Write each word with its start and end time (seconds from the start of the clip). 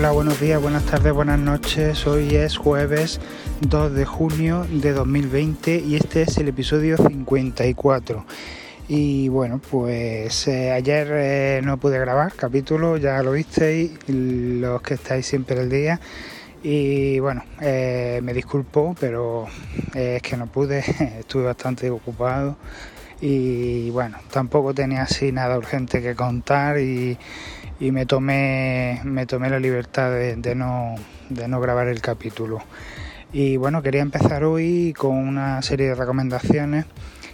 Hola, 0.00 0.12
buenos 0.12 0.40
días, 0.40 0.62
buenas 0.62 0.86
tardes, 0.86 1.12
buenas 1.12 1.38
noches. 1.38 2.06
Hoy 2.06 2.34
es 2.34 2.56
jueves 2.56 3.20
2 3.60 3.92
de 3.92 4.06
junio 4.06 4.66
de 4.70 4.92
2020 4.92 5.76
y 5.76 5.96
este 5.96 6.22
es 6.22 6.38
el 6.38 6.48
episodio 6.48 6.96
54. 6.96 8.24
Y 8.88 9.28
bueno, 9.28 9.60
pues 9.70 10.48
eh, 10.48 10.72
ayer 10.72 11.06
eh, 11.10 11.60
no 11.62 11.76
pude 11.76 11.98
grabar 11.98 12.32
capítulo, 12.32 12.96
ya 12.96 13.22
lo 13.22 13.32
visteis, 13.32 13.90
los 14.08 14.80
que 14.80 14.94
estáis 14.94 15.26
siempre 15.26 15.60
el 15.60 15.68
día. 15.68 16.00
Y 16.62 17.18
bueno, 17.18 17.44
eh, 17.60 18.20
me 18.22 18.32
disculpo, 18.32 18.96
pero 18.98 19.48
es 19.92 20.22
que 20.22 20.34
no 20.38 20.46
pude, 20.46 20.78
estuve 21.18 21.42
bastante 21.42 21.90
ocupado 21.90 22.56
y 23.20 23.90
bueno, 23.90 24.16
tampoco 24.30 24.72
tenía 24.72 25.02
así 25.02 25.30
nada 25.30 25.58
urgente 25.58 26.00
que 26.00 26.14
contar 26.14 26.78
y, 26.78 27.18
me, 27.80 28.04
tomé, 28.04 29.00
me 29.04 29.24
tomé 29.26 29.48
la 29.48 29.58
libertad 29.58 30.10
de, 30.10 30.54
no, 30.54 30.96
de 31.30 31.48
no 31.48 31.60
grabar 31.60 31.88
el 31.88 32.00
capítulo. 32.02 32.62
Y 33.32 33.56
bueno, 33.56 33.82
quería 33.82 34.02
empezar 34.02 34.44
hoy 34.44 34.92
con 34.96 35.16
una 35.16 35.62
serie 35.62 35.88
de 35.88 35.94
recomendaciones 35.94 36.84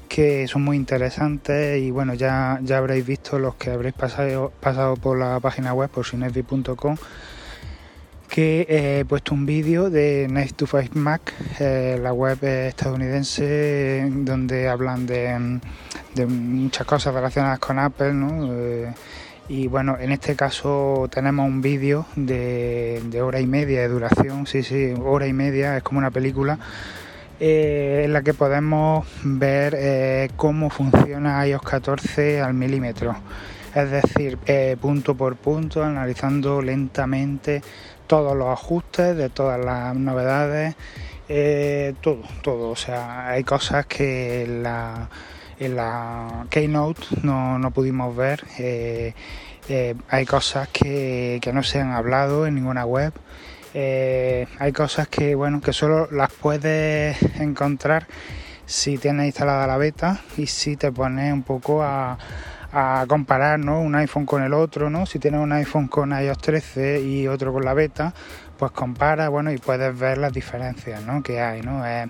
que 0.08 0.46
son 0.46 0.62
muy 0.62 0.76
interesantes 0.76 1.82
y 1.82 1.90
bueno, 1.90 2.14
ya, 2.14 2.60
ya 2.62 2.78
habréis 2.78 3.04
visto 3.04 3.40
los 3.40 3.56
que 3.56 3.70
habréis 3.70 3.94
pasado, 3.94 4.52
pasado 4.60 4.96
por 4.96 5.18
la 5.18 5.40
página 5.40 5.74
web 5.74 5.90
por 5.90 6.06
sinesvi.com 6.06 6.96
que 8.28 8.66
he 8.68 9.04
puesto 9.04 9.34
un 9.34 9.46
vídeo 9.46 9.88
de 9.88 10.26
Nice 10.28 10.52
to 10.54 10.66
Five 10.66 10.90
Mac, 10.94 11.32
eh, 11.58 11.98
la 12.02 12.12
web 12.12 12.42
estadounidense, 12.42 14.06
donde 14.10 14.68
hablan 14.68 15.06
de, 15.06 15.58
muchas 16.26 16.86
cosas 16.86 17.14
relacionadas 17.14 17.58
con 17.58 17.78
Apple, 17.78 18.12
¿no? 18.12 18.52
Eh, 18.52 18.92
y 19.48 19.66
bueno, 19.68 19.96
en 19.98 20.12
este 20.12 20.36
caso 20.36 21.08
tenemos 21.10 21.46
un 21.46 21.62
vídeo 21.62 22.06
de, 22.16 23.00
hora 23.22 23.40
y 23.40 23.46
media 23.46 23.80
de 23.80 23.88
duración, 23.88 24.46
sí, 24.46 24.62
sí, 24.62 24.94
hora 25.00 25.26
y 25.26 25.32
media, 25.32 25.76
es 25.76 25.82
como 25.82 25.98
una 25.98 26.10
película, 26.10 26.58
eh, 27.38 28.02
en 28.04 28.12
la 28.12 28.22
que 28.22 28.34
podemos 28.34 29.06
ver 29.22 30.30
cómo 30.36 30.70
funciona 30.70 31.46
iOS 31.46 31.62
14 31.62 32.40
al 32.40 32.54
milímetro. 32.54 33.16
Es 33.74 33.90
decir, 33.90 34.38
punto 34.80 35.14
por 35.14 35.36
punto, 35.36 35.84
analizando 35.84 36.62
lentamente 36.62 37.62
todos 38.06 38.36
los 38.36 38.48
ajustes, 38.48 39.16
de 39.16 39.28
todas 39.28 39.62
las 39.62 39.94
novedades, 39.94 40.76
eh, 41.28 41.94
todo, 42.00 42.22
todo. 42.42 42.70
O 42.70 42.76
sea, 42.76 43.28
hay 43.28 43.44
cosas 43.44 43.86
que 43.86 44.46
la, 44.62 45.08
en 45.58 45.76
la 45.76 46.46
Keynote 46.50 47.02
no, 47.22 47.58
no 47.58 47.70
pudimos 47.70 48.14
ver. 48.16 48.44
Eh, 48.58 49.14
eh, 49.68 49.94
hay 50.08 50.26
cosas 50.26 50.68
que, 50.68 51.38
que, 51.42 51.52
no 51.52 51.62
se 51.62 51.80
han 51.80 51.92
hablado 51.92 52.46
en 52.46 52.54
ninguna 52.54 52.84
web. 52.84 53.12
hay 53.74 54.72
cosas 54.72 55.08
que 55.08 55.34
bueno 55.34 55.60
que 55.60 55.72
solo 55.72 56.08
las 56.10 56.32
puedes 56.32 57.20
encontrar 57.40 58.06
si 58.64 58.98
tienes 58.98 59.26
instalada 59.26 59.66
la 59.66 59.76
beta 59.76 60.20
y 60.36 60.46
si 60.46 60.76
te 60.76 60.90
pones 60.90 61.32
un 61.32 61.42
poco 61.42 61.82
a, 61.82 62.18
a 62.72 63.06
comparar 63.08 63.58
¿no? 63.58 63.80
un 63.80 63.94
iPhone 63.94 64.26
con 64.26 64.42
el 64.42 64.52
otro, 64.52 64.90
¿no? 64.90 65.06
Si 65.06 65.18
tienes 65.18 65.40
un 65.40 65.52
iPhone 65.52 65.88
con 65.88 66.12
iOS 66.12 66.38
13 66.38 67.00
y 67.00 67.26
otro 67.28 67.52
con 67.52 67.64
la 67.64 67.74
beta, 67.74 68.12
pues 68.58 68.72
compara, 68.72 69.28
bueno, 69.28 69.52
y 69.52 69.58
puedes 69.58 69.98
ver 69.98 70.18
las 70.18 70.32
diferencias, 70.32 71.02
¿no? 71.04 71.22
Que 71.22 71.40
hay, 71.40 71.62
¿no? 71.62 71.86
Es, 71.86 72.08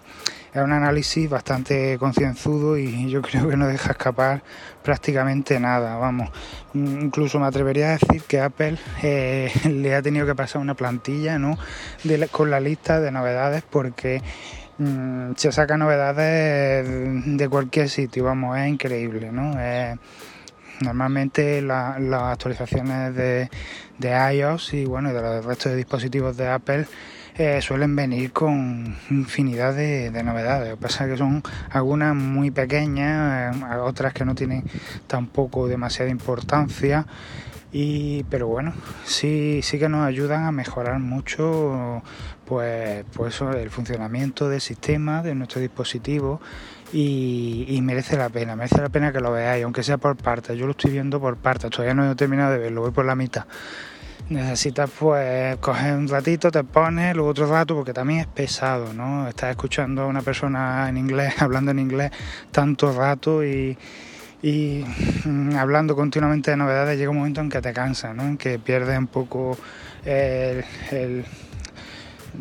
un 0.55 0.72
análisis 0.72 1.28
bastante 1.28 1.98
concienzudo 1.98 2.78
y 2.78 3.11
yo 3.11 3.20
creo 3.20 3.48
que 3.48 3.56
no 3.56 3.66
deja 3.66 3.91
escapar 3.92 4.42
prácticamente 4.83 5.61
nada, 5.61 5.97
vamos. 5.97 6.30
Incluso 6.75 7.38
me 7.38 7.47
atrevería 7.47 7.88
a 7.88 7.98
decir 7.98 8.22
que 8.22 8.41
Apple 8.41 8.78
eh, 9.03 9.53
le 9.69 9.94
ha 9.94 10.03
tenido 10.03 10.27
que 10.27 10.34
pasar 10.34 10.62
una 10.62 10.75
plantilla, 10.75 11.38
¿no? 11.38 11.58
con 12.30 12.50
la 12.50 12.60
lista 12.60 13.00
de 13.00 13.10
novedades 13.10 13.62
porque 13.69 14.22
mm, 14.78 15.33
se 15.36 15.53
saca 15.53 15.77
novedades 15.77 16.86
de 17.27 17.48
cualquier 17.48 17.91
sitio, 17.91 18.25
vamos, 18.25 18.56
es 18.59 18.69
increíble, 18.69 19.31
¿no? 19.32 19.54
Normalmente 20.81 21.62
las 21.62 21.98
actualizaciones 21.98 23.14
de, 23.14 23.48
iOS 24.34 24.75
y 24.75 24.84
bueno 24.84 25.12
de 25.12 25.22
los 25.22 25.44
restos 25.44 25.72
de 25.72 25.76
dispositivos 25.76 26.37
de 26.37 26.48
Apple 26.48 26.87
eh, 27.38 27.60
suelen 27.60 27.94
venir 27.94 28.32
con 28.32 28.97
infinidad 29.10 29.74
de, 29.74 30.10
novedades. 30.22 30.70
Lo 30.70 30.76
que 30.76 30.82
pasa 30.82 31.04
es 31.04 31.12
que 31.12 31.16
son 31.19 31.42
algunas 31.70 32.14
muy 32.14 32.50
pequeñas, 32.50 33.56
eh, 33.56 33.76
otras 33.78 34.12
que 34.12 34.24
no 34.24 34.34
tienen 34.34 34.64
tampoco 35.06 35.69
demasiada 35.69 36.10
importancia. 36.10 37.06
Y, 37.72 38.24
pero 38.30 38.47
bueno, 38.47 38.72
sí, 39.04 39.60
sí 39.62 39.78
que 39.78 39.88
nos 39.88 40.06
ayudan 40.06 40.44
a 40.44 40.52
mejorar 40.52 40.98
mucho 40.98 42.02
pues, 42.47 43.04
pues 43.12 43.41
el 43.41 43.70
funcionamiento 43.70 44.48
del 44.48 44.60
sistema, 44.60 45.22
de 45.22 45.34
nuestro 45.34 45.60
dispositivo 45.60 46.41
y, 46.92 47.78
merece 47.82 48.16
la 48.16 48.28
pena, 48.28 48.56
merece 48.56 48.80
la 48.80 48.88
pena 48.88 49.12
que 49.12 49.20
lo 49.20 49.32
veáis, 49.32 49.64
aunque 49.64 49.82
sea 49.82 49.98
por 49.98 50.16
partes. 50.16 50.56
Yo 50.56 50.66
lo 50.66 50.72
estoy 50.72 50.92
viendo 50.92 51.20
por 51.20 51.36
partes, 51.36 51.70
todavía 51.70 51.94
no 51.94 52.10
he 52.10 52.14
terminado 52.14 52.53
de 52.53 52.58
verlo, 52.58 52.82
voy 52.82 52.92
por 52.92 53.04
la 53.04 53.14
mitad. 53.14 53.44
Necesitas 54.28 54.91
pues 54.99 55.56
coger 55.59 55.94
un 55.94 56.09
ratito, 56.09 56.50
te 56.50 56.65
pones, 56.65 57.15
luego 57.15 57.31
otro 57.31 57.47
rato, 57.47 57.75
porque 57.75 57.93
también 57.93 58.21
es 58.21 58.27
pesado, 58.27 58.93
¿no? 58.93 59.28
Estás 59.28 59.50
escuchando 59.50 60.03
a 60.03 60.06
una 60.06 60.22
persona 60.22 60.88
en 60.88 60.97
inglés, 60.97 61.34
hablando 61.43 61.71
en 61.71 61.78
inglés 61.78 62.10
tanto 62.50 62.93
rato 62.93 63.44
y, 63.44 63.77
y 64.43 64.84
mm, 65.25 65.56
hablando 65.56 65.94
continuamente 65.94 66.50
de 66.50 66.56
novedades, 66.56 66.99
llega 66.99 67.10
un 67.10 67.19
momento 67.19 67.41
en 67.41 67.49
que 67.49 67.60
te 67.60 67.72
cansa, 67.72 68.15
¿no? 68.15 68.25
En 68.25 68.37
que 68.37 68.59
pierdes 68.59 68.99
un 68.99 69.06
poco 69.06 69.56
el 70.04 71.25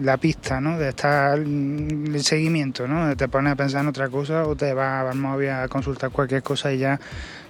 la 0.02 0.18
pista, 0.18 0.60
¿no? 0.60 0.78
De 0.78 0.90
estar 0.90 1.38
el 1.38 2.24
seguimiento, 2.24 2.88
¿no? 2.88 3.16
Te 3.16 3.28
pones 3.28 3.54
a 3.54 3.56
pensar 3.56 3.82
en 3.82 3.88
otra 3.88 4.10
cosa 4.10 4.46
o 4.46 4.56
te 4.56 4.74
vas 4.74 5.10
al 5.10 5.18
móvil 5.18 5.50
a 5.50 5.68
consultar 5.68 6.12
cualquier 6.12 6.44
cosa 6.44 6.74
y 6.74 6.80
ya 6.80 7.00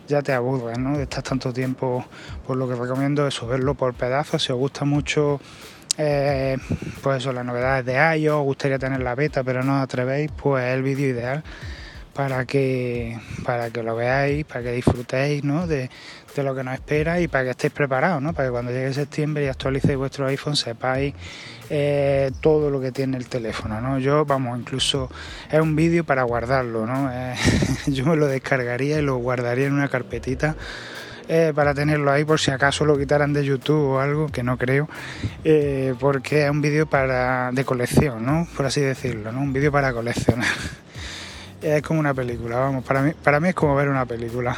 ya 0.07 0.21
te 0.21 0.33
aburres, 0.33 0.77
¿no? 0.77 0.99
Estar 0.99 1.23
tanto 1.23 1.51
tiempo, 1.53 2.05
por 2.45 2.57
lo 2.57 2.67
que 2.67 2.75
recomiendo 2.75 3.27
eso, 3.27 3.47
verlo 3.47 3.73
por 3.75 3.93
pedazos. 3.93 4.43
Si 4.43 4.51
os 4.51 4.57
gusta 4.59 4.85
mucho, 4.85 5.39
eh, 5.97 6.57
pues 7.01 7.17
eso, 7.17 7.33
las 7.33 7.45
novedades 7.45 7.85
de 7.85 8.17
iOS, 8.17 8.39
os 8.39 8.43
gustaría 8.43 8.79
tener 8.79 9.01
la 9.01 9.15
beta, 9.15 9.43
pero 9.43 9.63
no 9.63 9.77
os 9.77 9.83
atrevéis, 9.83 10.31
pues 10.31 10.65
es 10.65 10.73
el 10.73 10.83
vídeo 10.83 11.09
ideal 11.09 11.43
para 12.15 12.45
que, 12.45 13.19
para 13.43 13.69
que 13.71 13.83
lo 13.83 13.95
veáis, 13.95 14.45
para 14.45 14.63
que 14.63 14.71
disfrutéis 14.71 15.43
¿no? 15.43 15.67
de, 15.67 15.89
lo 16.43 16.55
que 16.55 16.63
nos 16.63 16.73
espera 16.73 17.19
y 17.19 17.27
para 17.27 17.45
que 17.45 17.49
estéis 17.51 17.73
preparados, 17.73 18.21
¿no? 18.21 18.33
para 18.33 18.47
que 18.47 18.51
cuando 18.51 18.71
llegue 18.71 18.93
septiembre 18.93 19.45
y 19.45 19.47
actualicéis 19.47 19.97
vuestro 19.97 20.27
iPhone 20.27 20.55
sepáis 20.55 21.13
eh, 21.69 22.31
todo 22.41 22.69
lo 22.69 22.79
que 22.79 22.91
tiene 22.91 23.17
el 23.17 23.27
teléfono. 23.27 23.81
¿no? 23.81 23.99
Yo, 23.99 24.25
vamos, 24.25 24.59
incluso 24.59 25.09
es 25.51 25.59
un 25.59 25.75
vídeo 25.75 26.03
para 26.03 26.23
guardarlo, 26.23 26.85
¿no? 26.85 27.11
Eh, 27.11 27.35
yo 27.87 28.05
me 28.05 28.15
lo 28.15 28.27
descargaría 28.27 28.99
y 28.99 29.01
lo 29.01 29.17
guardaría 29.17 29.67
en 29.67 29.73
una 29.73 29.87
carpetita. 29.87 30.55
Eh, 31.27 31.53
para 31.55 31.73
tenerlo 31.73 32.11
ahí 32.11 32.23
por 32.23 32.39
si 32.39 32.51
acaso 32.51 32.85
lo 32.85 32.99
quitaran 32.99 33.33
de 33.33 33.43
YouTube 33.43 33.93
o 33.93 33.99
algo, 33.99 34.27
que 34.27 34.43
no 34.43 34.59
creo, 34.59 34.87
porque 35.99 36.43
es 36.43 36.51
un 36.51 36.61
vídeo 36.61 36.85
para 36.85 37.51
de 37.51 37.65
colección, 37.65 38.23
¿no? 38.23 38.47
Por 38.55 38.67
así 38.67 38.81
decirlo, 38.81 39.31
¿no? 39.31 39.39
Un 39.39 39.51
vídeo 39.51 39.71
para 39.71 39.91
coleccionar 39.91 40.45
es 41.63 41.81
como 41.81 41.99
una 41.99 42.13
película, 42.13 42.57
vamos, 42.57 42.83
para 42.83 43.01
mí, 43.01 43.11
para 43.23 43.39
mí 43.39 43.49
es 43.49 43.55
como 43.55 43.75
ver 43.75 43.89
una 43.89 44.05
película. 44.05 44.55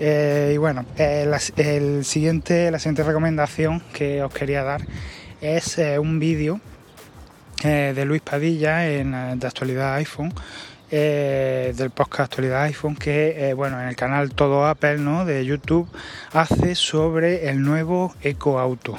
Eh, 0.00 0.52
y 0.54 0.56
bueno, 0.56 0.84
eh, 0.98 1.30
el 1.56 2.04
siguiente, 2.04 2.70
la 2.70 2.78
siguiente 2.78 3.04
recomendación 3.04 3.80
que 3.92 4.22
os 4.22 4.32
quería 4.32 4.62
dar 4.64 4.82
es 5.40 5.78
eh, 5.78 5.98
un 5.98 6.18
vídeo 6.18 6.60
de 7.62 8.04
Luis 8.04 8.20
Padilla 8.20 8.86
en, 8.86 9.38
de 9.38 9.46
actualidad 9.46 9.94
iPhone. 9.94 10.34
del 10.90 11.90
podcast 11.90 12.32
Actualidad 12.32 12.64
iPhone 12.64 12.94
que 12.94 13.54
bueno 13.56 13.80
en 13.80 13.88
el 13.88 13.96
canal 13.96 14.34
Todo 14.34 14.66
Apple 14.66 14.98
¿no? 14.98 15.24
de 15.24 15.46
YouTube 15.46 15.88
hace 16.34 16.74
sobre 16.74 17.48
el 17.48 17.62
nuevo 17.62 18.14
Eco 18.20 18.60
Auto 18.60 18.98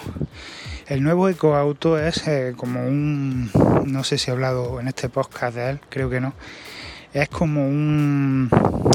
el 0.88 1.04
nuevo 1.04 1.30
Eco 1.30 1.56
Auto 1.56 2.00
es 2.00 2.24
como 2.58 2.82
un 2.82 3.52
no 3.86 4.04
sé 4.04 4.18
si 4.18 4.32
he 4.32 4.34
hablado 4.34 4.80
en 4.80 4.88
este 4.88 5.10
podcast 5.10 5.56
de 5.56 5.70
él 5.70 5.80
creo 5.90 6.10
que 6.10 6.20
no 6.20 6.34
es 7.16 7.30
como 7.30 7.66
un 7.66 8.50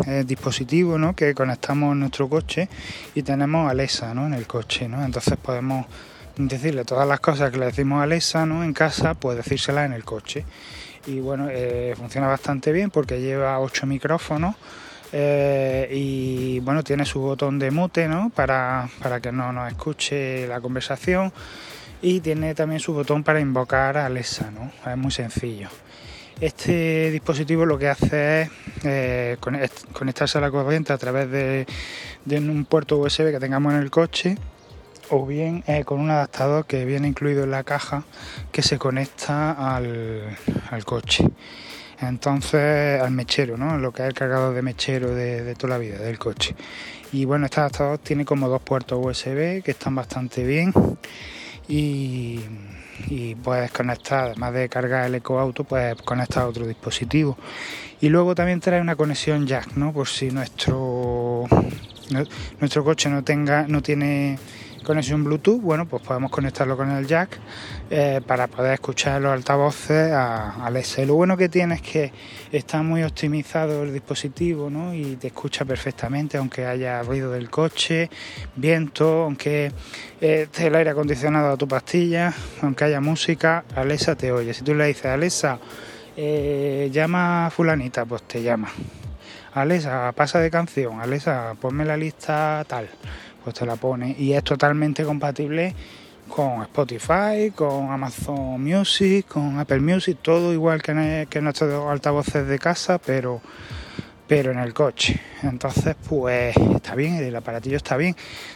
eh, 0.06 0.24
dispositivo 0.26 0.98
¿no? 0.98 1.16
que 1.16 1.34
conectamos 1.34 1.96
nuestro 1.96 2.28
coche 2.28 2.68
y 3.14 3.22
tenemos 3.22 3.70
Alexa 3.70 4.12
¿no? 4.12 4.26
en 4.26 4.34
el 4.34 4.46
coche. 4.46 4.86
¿no? 4.88 5.02
Entonces 5.02 5.38
podemos 5.38 5.86
decirle 6.36 6.84
todas 6.84 7.08
las 7.08 7.18
cosas 7.20 7.50
que 7.50 7.56
le 7.56 7.66
decimos 7.66 7.98
a 7.98 8.02
Alexa 8.02 8.44
¿no? 8.44 8.62
en 8.62 8.74
casa, 8.74 9.14
pues 9.14 9.38
decírselas 9.38 9.86
en 9.86 9.94
el 9.94 10.04
coche. 10.04 10.44
Y 11.06 11.20
bueno, 11.20 11.48
eh, 11.50 11.94
funciona 11.96 12.26
bastante 12.26 12.72
bien 12.72 12.90
porque 12.90 13.22
lleva 13.22 13.58
8 13.58 13.86
micrófonos. 13.86 14.54
Eh, 15.12 15.88
y 15.90 16.60
bueno, 16.60 16.84
tiene 16.84 17.06
su 17.06 17.20
botón 17.20 17.58
de 17.58 17.70
mute 17.70 18.06
¿no? 18.06 18.30
para, 18.34 18.90
para 19.02 19.20
que 19.20 19.32
no 19.32 19.50
nos 19.50 19.66
escuche 19.66 20.46
la 20.46 20.60
conversación 20.60 21.32
y 22.02 22.20
tiene 22.20 22.54
también 22.54 22.80
su 22.80 22.92
botón 22.92 23.24
para 23.24 23.40
invocar 23.40 23.96
a 23.96 24.04
Alexa, 24.04 24.50
¿no? 24.50 24.70
es 24.90 24.98
muy 24.98 25.10
sencillo. 25.10 25.70
Este 26.40 27.10
dispositivo 27.10 27.66
lo 27.66 27.78
que 27.78 27.88
hace 27.88 28.42
es 28.42 28.50
eh, 28.84 29.36
conectarse 29.92 30.38
a 30.38 30.40
la 30.40 30.50
corriente 30.50 30.90
a 30.90 30.96
través 30.96 31.30
de, 31.30 31.66
un 32.38 32.64
puerto 32.64 32.96
USB 32.96 33.30
que 33.30 33.38
tengamos 33.38 33.74
en 33.74 33.80
el 33.80 33.90
coche 33.90 34.38
o 35.10 35.26
bien 35.26 35.62
con 35.84 36.00
un 36.00 36.10
adaptador 36.10 36.64
que 36.64 36.86
viene 36.86 37.08
incluido 37.08 37.44
en 37.44 37.50
la 37.50 37.62
caja 37.62 38.04
que 38.52 38.62
se 38.62 38.78
conecta 38.78 39.76
al, 39.76 40.38
coche. 40.86 41.28
Entonces, 42.00 43.02
al 43.02 43.10
mechero, 43.10 43.58
¿no? 43.58 43.76
Lo 43.76 43.92
que 43.92 44.00
es 44.02 44.08
el 44.08 44.14
cargador 44.14 44.54
de 44.54 44.62
mechero 44.62 45.14
de, 45.14 45.54
toda 45.56 45.74
la 45.74 45.78
vida 45.78 45.98
del 45.98 46.18
coche. 46.18 46.56
Y 47.12 47.26
bueno, 47.26 47.44
este 47.44 47.60
adaptador 47.60 47.98
tiene 47.98 48.24
como 48.24 48.48
dos 48.48 48.62
puertos 48.62 48.98
USB 48.98 49.62
que 49.62 49.72
están 49.72 49.94
bastante 49.94 50.42
bien. 50.44 50.72
Y, 51.68 52.40
y 53.08 53.34
puedes 53.34 53.70
conectar, 53.70 54.26
además 54.26 54.54
de 54.54 54.68
cargar 54.68 55.06
el 55.06 55.14
ecoauto, 55.16 55.64
puedes 55.64 56.00
conectar 56.02 56.46
otro 56.46 56.66
dispositivo. 56.66 57.36
Y 58.00 58.08
luego 58.08 58.34
también 58.34 58.60
trae 58.60 58.80
una 58.80 58.96
conexión 58.96 59.46
jack, 59.46 59.76
¿no? 59.76 59.92
Por 59.92 60.08
si 60.08 60.30
nuestro 60.30 61.44
nuestro 62.60 62.84
coche 62.84 63.08
no 63.08 63.22
tenga, 63.22 63.66
no 63.68 63.82
tiene 63.82 64.38
conexión 64.84 65.24
Bluetooth, 65.24 65.60
bueno, 65.60 65.86
pues 65.86 66.02
podemos 66.02 66.30
conectarlo 66.30 66.76
con 66.76 66.90
el 66.90 67.06
jack 67.06 67.38
eh, 67.90 68.20
para 68.26 68.46
poder 68.46 68.74
escuchar 68.74 69.20
los 69.20 69.32
altavoces 69.32 70.12
a 70.12 70.64
Alexa. 70.64 71.04
Lo 71.04 71.14
bueno 71.14 71.36
que 71.36 71.48
tiene 71.48 71.76
es 71.76 71.82
que 71.82 72.12
está 72.50 72.82
muy 72.82 73.02
optimizado 73.02 73.82
el 73.82 73.92
dispositivo 73.92 74.70
¿no? 74.70 74.94
y 74.94 75.16
te 75.16 75.28
escucha 75.28 75.64
perfectamente, 75.64 76.38
aunque 76.38 76.66
haya 76.66 77.02
ruido 77.02 77.32
del 77.32 77.50
coche, 77.50 78.10
viento, 78.56 79.24
aunque 79.24 79.72
eh, 80.20 80.42
esté 80.42 80.68
el 80.68 80.74
aire 80.74 80.90
acondicionado 80.90 81.52
a 81.52 81.56
tu 81.56 81.68
pastilla, 81.68 82.32
aunque 82.62 82.84
haya 82.84 83.00
música, 83.00 83.64
Alexa 83.74 84.16
te 84.16 84.32
oye. 84.32 84.54
Si 84.54 84.62
tú 84.62 84.74
le 84.74 84.86
dices, 84.86 85.06
Alexa, 85.06 85.58
eh, 86.16 86.88
llama 86.92 87.46
a 87.46 87.50
fulanita, 87.50 88.04
pues 88.04 88.22
te 88.22 88.42
llama. 88.42 88.68
Alexa, 89.52 90.12
pasa 90.12 90.38
de 90.38 90.50
canción, 90.50 91.00
Alexa, 91.00 91.54
ponme 91.60 91.84
la 91.84 91.96
lista 91.96 92.64
tal 92.68 92.88
pues 93.42 93.54
te 93.54 93.66
la 93.66 93.76
pone 93.76 94.14
y 94.18 94.32
es 94.32 94.44
totalmente 94.44 95.04
compatible 95.04 95.74
con 96.28 96.62
Spotify, 96.62 97.50
con 97.54 97.90
Amazon 97.90 98.62
Music, 98.62 99.26
con 99.26 99.58
Apple 99.58 99.80
Music, 99.80 100.18
todo 100.22 100.52
igual 100.52 100.82
que, 100.82 100.92
en, 100.92 101.26
que 101.26 101.40
nuestros 101.40 101.90
altavoces 101.90 102.46
de 102.46 102.58
casa, 102.58 102.98
pero 102.98 103.40
pero 104.30 104.52
en 104.52 104.60
el 104.60 104.72
coche. 104.72 105.20
Entonces, 105.42 105.96
pues 106.08 106.56
está 106.56 106.94
bien, 106.94 107.16
el 107.16 107.34
aparatillo 107.34 107.76
está 107.76 107.96
bien. 107.96 108.14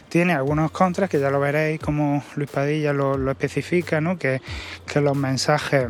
Tiene 0.09 0.33
algunos 0.33 0.71
contras 0.71 1.11
que 1.11 1.19
ya 1.19 1.31
lo 1.31 1.41
veréis 1.41 1.81
como 1.81 2.23
Luis 2.37 2.49
Padilla 2.49 2.93
lo, 2.93 3.29
especifica, 3.29 4.01
¿no? 4.01 4.17
Que, 4.17 4.41
que, 4.87 5.01
los 5.01 5.17
mensajes, 5.17 5.89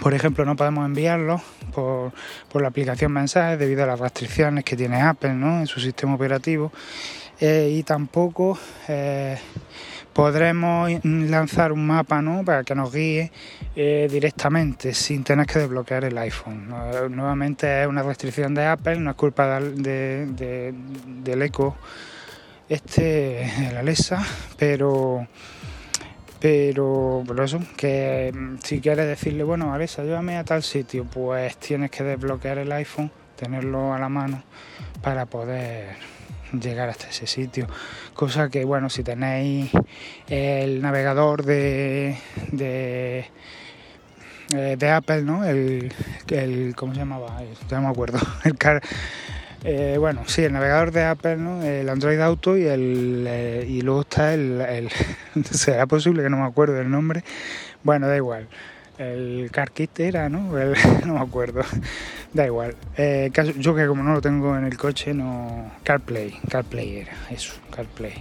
por 0.00 0.14
ejemplo, 0.14 0.46
no 0.46 0.56
podemos 0.56 0.86
enviarlos 0.86 1.42
por, 1.74 2.12
por 2.50 2.62
la 2.62 2.68
aplicación 2.68 3.12
mensajes 3.12 3.58
debido 3.58 3.84
a 3.84 3.86
las 3.86 4.00
restricciones 4.00 4.64
que 4.64 4.74
tiene 4.74 5.02
Apple 5.02 5.34
¿no? 5.34 5.60
en 5.60 5.66
su 5.66 5.80
sistema 5.80 6.14
operativo. 6.14 6.72
Eh, 7.40 7.70
y 7.72 7.82
tampoco 7.84 8.58
eh, 8.88 9.38
podremos 10.12 10.90
lanzar 11.04 11.70
un 11.70 11.86
mapa 11.86 12.20
¿no? 12.20 12.44
para 12.44 12.64
que 12.64 12.74
nos 12.74 12.92
guíe 12.92 13.30
eh, 13.76 14.08
directamente 14.10 14.92
sin 14.92 15.22
tener 15.22 15.46
que 15.46 15.60
desbloquear 15.60 16.04
el 16.04 16.18
iPhone. 16.18 16.68
Nuevamente 17.10 17.82
es 17.82 17.86
una 17.86 18.02
restricción 18.02 18.54
de 18.54 18.66
Apple, 18.66 18.98
no 18.98 19.10
es 19.10 19.16
culpa 19.16 19.60
de, 19.60 20.74
del 21.06 21.42
eco 21.42 21.76
este, 22.68 23.44
el 23.68 23.76
Alexa, 23.76 24.22
pero 24.58 25.26
pero 26.40 27.24
por 27.26 27.40
eso 27.40 27.60
que 27.76 28.32
mm, 28.32 28.58
si 28.62 28.80
quieres 28.80 29.08
decirle 29.08 29.42
bueno 29.42 29.74
Alexa 29.74 30.04
llévame 30.04 30.36
a 30.36 30.44
tal 30.44 30.62
sitio 30.62 31.04
pues 31.04 31.56
tienes 31.56 31.90
que 31.90 32.04
desbloquear 32.04 32.58
el 32.58 32.70
iPhone 32.70 33.10
tenerlo 33.34 33.92
a 33.92 33.98
la 33.98 34.08
mano 34.08 34.44
para 35.02 35.26
poder 35.26 35.96
llegar 36.52 36.88
hasta 36.88 37.08
ese 37.08 37.26
sitio. 37.26 37.66
Cosa 38.14 38.48
que, 38.48 38.64
bueno, 38.64 38.90
si 38.90 39.02
tenéis 39.02 39.70
el 40.28 40.80
navegador 40.82 41.44
de, 41.44 42.18
de, 42.52 43.26
eh, 44.54 44.76
de 44.78 44.90
Apple, 44.90 45.22
¿no? 45.22 45.44
El, 45.44 45.92
el, 46.28 46.74
¿cómo 46.76 46.94
se 46.94 47.00
llamaba? 47.00 47.40
Ya 47.68 47.76
no 47.76 47.84
me 47.84 47.88
acuerdo. 47.88 48.18
El 48.44 48.56
car, 48.56 48.82
eh, 49.64 49.96
bueno, 49.98 50.22
sí, 50.26 50.42
el 50.42 50.52
navegador 50.52 50.92
de 50.92 51.04
Apple, 51.04 51.36
¿no? 51.36 51.62
El 51.62 51.88
Android 51.88 52.20
Auto 52.20 52.56
y 52.56 52.64
el 52.64 53.24
eh, 53.28 53.66
y 53.68 53.80
luego 53.82 54.02
está 54.02 54.32
el, 54.32 54.60
el 54.60 54.90
será 55.50 55.86
posible 55.86 56.22
que 56.22 56.30
no 56.30 56.36
me 56.38 56.46
acuerdo 56.46 56.74
del 56.74 56.90
nombre. 56.90 57.24
Bueno, 57.82 58.06
da 58.06 58.16
igual 58.16 58.48
el 58.98 59.48
car 59.52 59.70
kit 59.70 59.98
era, 60.00 60.28
¿no? 60.28 60.52
no 61.06 61.14
me 61.14 61.20
acuerdo, 61.20 61.62
da 62.32 62.46
igual. 62.46 62.74
Eh, 62.96 63.30
yo 63.58 63.74
que 63.74 63.86
como 63.86 64.02
no 64.02 64.14
lo 64.14 64.20
tengo 64.20 64.56
en 64.56 64.64
el 64.64 64.76
coche, 64.76 65.14
no... 65.14 65.72
CarPlay, 65.84 66.38
CarPlay 66.48 66.98
era, 66.98 67.12
eso, 67.30 67.54
CarPlay. 67.70 68.14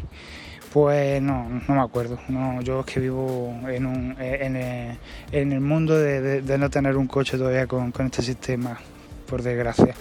Pues 0.72 1.22
no, 1.22 1.62
no 1.68 1.76
me 1.76 1.82
acuerdo. 1.82 2.20
No, 2.28 2.62
yo 2.62 2.82
es 2.82 2.86
que 2.86 3.00
vivo 3.00 3.56
en, 3.68 3.86
un, 3.86 4.12
eh, 4.20 4.40
eh, 4.42 4.98
en 5.32 5.52
el 5.52 5.62
mundo 5.62 5.98
de, 5.98 6.58
no 6.58 6.70
tener 6.70 6.96
un 6.98 7.08
coche 7.08 7.38
todavía 7.38 7.66
con, 7.66 7.92
con 7.92 8.06
este 8.06 8.22
sistema, 8.22 8.78
por 9.28 9.42
desgracia. 9.42 9.96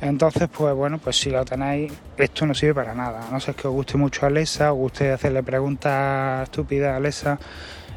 Entonces, 0.00 0.48
pues 0.54 0.74
bueno, 0.74 0.98
pues 0.98 1.16
si 1.16 1.30
lo 1.30 1.44
tenéis, 1.44 1.92
esto 2.18 2.44
no 2.44 2.52
sirve 2.54 2.74
para 2.74 2.94
nada. 2.94 3.28
no 3.30 3.40
sé 3.40 3.54
que 3.54 3.68
os 3.68 3.72
guste 3.72 3.96
mucho 3.96 4.26
a 4.26 4.28
Alexa, 4.28 4.72
os 4.72 4.78
guste 4.78 5.12
hacerle 5.12 5.42
preguntas 5.42 6.42
estúpidas 6.42 6.92
a 6.92 6.96
Alexa 6.96 7.38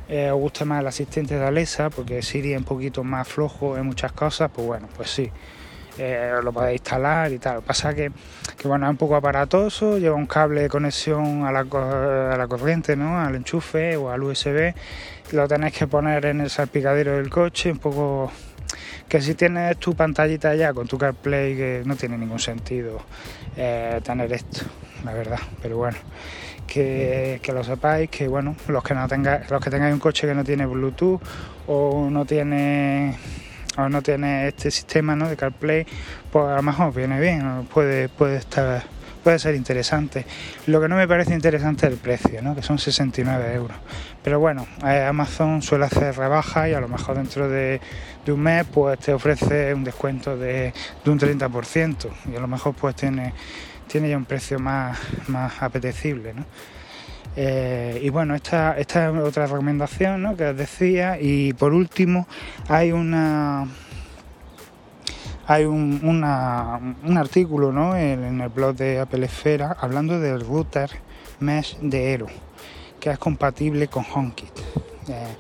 eh, 0.10 0.32
os 0.32 0.40
gusta 0.40 0.64
más 0.66 0.82
el 0.82 0.88
asistente 0.88 1.38
de 1.38 1.46
Alexa, 1.46 1.90
porque 1.90 2.22
Siri 2.22 2.54
es 2.54 2.60
un 2.60 2.64
poquito 2.64 3.04
más 3.04 3.28
flojo 3.28 3.78
en 3.78 3.86
muchas 3.86 4.14
cosas, 4.14 4.50
pues 4.54 4.66
bueno, 4.66 4.88
pues 4.96 5.10
sí, 5.10 5.30
eh, 5.98 6.32
lo 6.42 6.54
podéis 6.54 6.80
instalar 6.80 7.32
y 7.34 7.40
tal. 7.40 7.58
Que 7.58 7.62
pasa 7.64 7.94
que, 7.94 8.12
que 8.58 8.68
bueno, 8.68 8.86
es 8.86 8.92
un 8.92 8.98
poco 8.98 9.16
aparatoso, 9.16 9.98
lleva 9.98 10.16
un 10.16 10.28
cable 10.28 10.62
de 10.62 10.70
conexión 10.70 11.46
a 11.46 11.52
la, 11.52 11.60
a 11.60 12.38
la 12.38 12.48
corriente, 12.48 12.96
¿no? 12.96 13.20
Al 13.20 13.36
enchufe 13.36 13.98
o 13.98 14.10
al 14.10 14.24
USB, 14.24 14.74
lo 15.34 15.48
tenéis 15.48 15.74
que 15.74 15.88
poner 15.88 16.26
en 16.26 16.42
el 16.42 16.50
salpicadero 16.50 17.18
del 17.18 17.30
coche, 17.30 17.72
un 17.72 17.80
poco 17.80 18.32
que 19.10 19.22
si 19.22 19.36
tienes 19.36 19.78
tu 19.78 19.94
pantallita 19.94 20.54
ya 20.56 20.74
con 20.74 20.88
tu 20.88 20.98
CarPlay 20.98 21.56
que 21.56 21.84
no 21.86 21.96
tiene 21.96 22.18
ningún 22.18 22.40
sentido 22.40 23.00
eh, 23.56 24.02
tener 24.04 24.32
esto, 24.34 24.66
la 25.06 25.14
verdad, 25.14 25.40
pero 25.62 25.78
bueno 25.78 25.98
que, 26.68 27.52
lo 27.54 27.64
sepáis, 27.64 28.10
que 28.10 28.28
bueno, 28.28 28.56
los 28.68 28.84
que 28.84 28.94
no 28.94 29.08
tengáis, 29.08 29.50
los 29.50 29.62
que 29.64 29.70
tengáis 29.70 29.94
un 29.94 30.00
coche 30.00 30.28
que 30.28 30.36
no 30.36 30.44
tiene 30.44 30.66
Bluetooth 30.66 31.22
o 31.68 32.10
no 32.12 32.26
tiene 32.26 33.18
o 33.78 33.90
no 33.90 34.02
tiene 34.02 34.48
este 34.48 34.72
sistema 34.72 35.16
¿no? 35.16 35.30
de 35.30 35.38
CarPlay, 35.38 35.86
pues 36.32 36.46
a 36.46 36.56
lo 36.56 36.64
mejor 36.64 36.94
viene 36.94 37.20
bien, 37.20 37.68
puede, 37.72 38.10
puede 38.10 38.38
estar 38.38 38.84
puede 39.24 39.40
ser 39.40 39.56
interesante. 39.56 40.26
Lo 40.68 40.80
que 40.80 40.88
no 40.88 40.96
me 40.96 41.06
parece 41.06 41.34
interesante 41.34 41.86
es 41.86 41.92
el 41.92 42.00
precio, 42.00 42.42
¿no? 42.42 42.56
que 42.56 42.62
son 42.62 42.80
69 42.80 43.56
euros. 43.56 43.76
Pero 44.24 44.40
bueno, 44.40 44.66
eh, 44.86 45.04
Amazon 45.04 45.62
suele 45.62 45.84
hacer 45.84 46.16
rebajas 46.16 46.70
y 46.70 46.74
a 46.74 46.80
lo 46.80 46.88
mejor 46.88 47.18
dentro 47.18 47.50
de, 47.50 47.82
un 48.28 48.40
mes 48.40 48.66
pues 48.74 49.00
te 49.00 49.14
ofrece 49.14 49.74
un 49.74 49.84
descuento 49.84 50.38
de, 50.38 50.74
de 51.04 51.12
un 51.12 51.20
30% 51.20 52.08
y 52.32 52.36
a 52.38 52.40
lo 52.40 52.48
mejor 52.48 52.74
pues 52.74 52.96
tiene 52.96 53.34
tiene 53.88 54.10
ya 54.10 54.18
un 54.18 54.26
precio 54.26 54.60
más, 54.60 54.98
más 55.28 55.62
apetecible. 55.62 56.34
¿no? 56.34 56.46
Eh, 57.36 58.00
y 58.04 58.10
bueno, 58.10 58.36
esta, 58.36 58.78
esta 58.78 59.10
es 59.10 59.18
otra 59.18 59.46
recomendación 59.46 60.22
¿no? 60.22 60.36
que 60.36 60.46
os 60.46 60.58
decía. 60.58 61.18
Y 61.20 61.54
por 61.54 61.74
último, 61.74 62.28
hay 62.68 62.92
una 62.92 63.68
hay 65.50 65.64
un, 65.64 66.02
un 66.04 67.18
artículo 67.18 67.72
¿no? 67.72 67.96
en, 67.96 68.42
el 68.42 68.50
blog 68.50 68.76
de 68.76 69.00
Apple 69.00 69.26
Esfera 69.26 69.78
hablando 69.80 70.20
del 70.20 70.42
router 70.42 70.90
Mesh 71.40 71.78
de 71.80 71.98
Aero, 72.08 72.28
que 73.00 73.12
es 73.12 73.18
compatible 73.18 73.88
con 73.88 74.04
HomeKit. 74.14 74.60
Eh, 75.08 75.36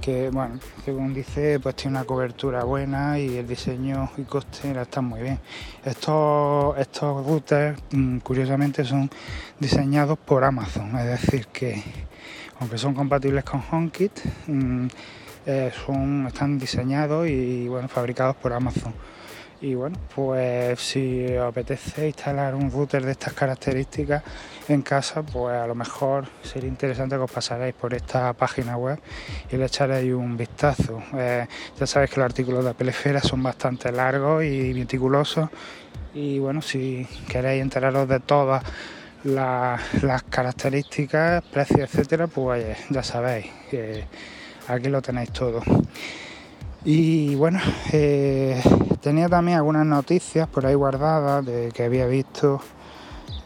que 0.00 0.30
bueno, 0.30 0.58
según 0.84 1.12
dice, 1.14 1.60
pues 1.60 1.76
tiene 1.76 1.98
una 1.98 2.06
cobertura 2.06 2.64
buena 2.64 3.18
y 3.18 3.36
el 3.36 3.46
diseño 3.46 4.10
y 4.16 4.22
coste 4.22 4.78
están 4.80 5.04
muy 5.04 5.20
bien. 5.20 5.38
Estos, 5.84 6.76
estos 6.78 7.26
routers, 7.26 7.78
mm, 7.92 8.18
curiosamente, 8.18 8.84
son 8.84 9.10
diseñados 9.58 10.18
por 10.18 10.44
Amazon, 10.44 10.96
es 10.98 11.06
decir, 11.06 11.46
que 11.48 11.82
aunque 12.58 12.78
son 12.78 12.94
compatibles 12.94 13.44
con 13.44 13.62
HomeKit, 13.70 14.12
mm, 14.46 14.86
eh, 15.46 15.72
son, 15.84 16.26
están 16.26 16.58
diseñados 16.58 17.28
y 17.28 17.68
bueno, 17.68 17.88
fabricados 17.88 18.36
por 18.36 18.52
Amazon. 18.52 18.94
Y 19.62 19.74
bueno, 19.74 19.98
pues 20.14 20.80
si 20.80 21.26
os 21.36 21.46
apetece 21.46 22.06
instalar 22.06 22.54
un 22.54 22.70
router 22.70 23.04
de 23.04 23.12
estas 23.12 23.34
características 23.34 24.22
en 24.68 24.80
casa, 24.80 25.22
pues 25.22 25.54
a 25.54 25.66
lo 25.66 25.74
mejor 25.74 26.26
sería 26.42 26.68
interesante 26.68 27.16
que 27.16 27.22
os 27.22 27.30
pasaréis 27.30 27.74
por 27.74 27.92
esta 27.92 28.32
página 28.32 28.78
web 28.78 28.98
y 29.52 29.56
le 29.56 29.66
echaréis 29.66 30.14
un 30.14 30.34
vistazo. 30.38 31.02
Eh, 31.14 31.46
ya 31.78 31.86
sabéis 31.86 32.10
que 32.10 32.20
los 32.20 32.24
artículos 32.24 32.64
de 32.64 32.70
Apelefera 32.70 33.20
son 33.20 33.42
bastante 33.42 33.92
largos 33.92 34.42
y 34.44 34.72
meticulosos. 34.72 35.50
Y 36.14 36.38
bueno, 36.38 36.62
si 36.62 37.06
queréis 37.28 37.60
enteraros 37.60 38.08
de 38.08 38.20
todas 38.20 38.64
las, 39.24 39.82
características, 40.30 41.44
precios, 41.44 41.80
etcétera, 41.80 42.28
pues 42.28 42.78
ya 42.88 43.02
sabéis 43.02 43.46
que 43.70 44.04
aquí 44.68 44.88
lo 44.88 45.02
tenéis 45.02 45.30
todo. 45.32 45.60
Y 46.84 47.34
bueno, 47.34 47.58
eh, 47.92 48.62
tenía 49.02 49.28
también 49.28 49.58
algunas 49.58 49.84
noticias 49.84 50.48
por 50.48 50.64
ahí 50.64 50.74
guardadas 50.74 51.44
de 51.44 51.70
que 51.74 51.84
había 51.84 52.06
visto, 52.06 52.62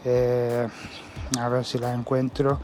eh, 0.05 0.67
a 1.37 1.49
ver 1.49 1.65
si 1.65 1.77
las 1.77 1.97
encuentro, 1.97 2.59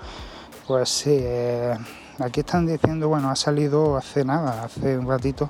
Pues 0.68 0.88
sí, 0.90 1.18
eh, 1.20 1.76
aquí 2.20 2.40
están 2.40 2.66
diciendo, 2.66 3.10
bueno, 3.10 3.30
ha 3.30 3.36
salido 3.36 3.98
hace 3.98 4.24
nada, 4.24 4.64
hace 4.64 4.98
un 4.98 5.08
ratito, 5.08 5.50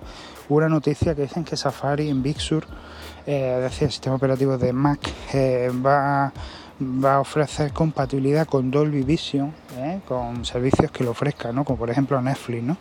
una 0.50 0.68
noticia 0.68 1.14
que 1.14 1.24
dicen 1.24 1.44
que 1.44 1.56
Safari 1.56 2.10
en 2.10 2.24
Big 2.24 2.40
Sur, 2.40 2.66
eh, 3.28 3.58
es 3.58 3.64
decir, 3.64 3.84
el 3.84 3.92
sistema 3.92 4.16
operativo 4.16 4.58
de 4.58 4.74
Mac, 4.74 5.00
eh, 5.34 5.70
va, 5.86 6.34
va, 6.82 7.16
a 7.16 7.20
ofrecer 7.20 7.72
compatibilidad 7.72 8.48
con 8.48 8.72
Dolby 8.72 9.04
Vision, 9.04 9.54
con 10.08 10.46
servicios 10.46 10.92
que 10.92 11.04
lo 11.04 11.12
ofrezcan, 11.12 11.56
¿no? 11.56 11.64
como 11.64 11.80
por 11.80 11.90
ejemplo 11.90 12.22
Netflix. 12.22 12.64
¿no? 12.64 12.78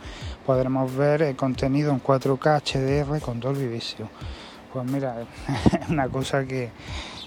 Podremos 0.46 0.94
ver 0.94 1.34
contenido 1.36 1.92
en 1.92 2.02
4K 2.02 2.62
HDR 2.62 3.20
con 3.20 3.40
Dolby 3.40 3.66
Vision. 3.66 4.08
Pues 4.72 4.90
mira, 4.90 5.24
una 5.88 6.08
cosa 6.08 6.44
que, 6.44 6.70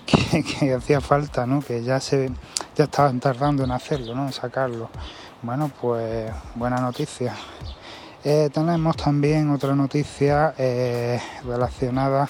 que, 0.05 0.73
hacía 0.73 1.01
falta, 1.01 1.45
¿no? 1.45 1.61
que 1.61 1.83
ya 1.83 1.99
se 1.99 2.31
ya 2.75 2.85
estaban 2.85 3.19
tardando 3.19 3.63
en 3.63 3.71
hacerlo, 3.71 4.15
¿no? 4.15 4.25
en 4.25 4.33
sacarlo. 4.33 4.89
Bueno, 5.41 5.69
pues 5.81 6.31
buena 6.55 6.77
noticia. 6.77 7.33
Eh, 8.23 8.49
tenemos 8.53 8.95
también 8.95 9.49
otra 9.49 9.75
noticia 9.75 10.53
eh, 10.57 11.19
relacionada. 11.45 12.29